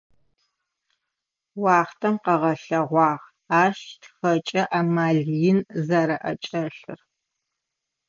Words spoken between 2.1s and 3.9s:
къыгъэлъэгъуагъ ащ